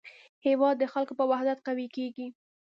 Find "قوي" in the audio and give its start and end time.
1.67-1.87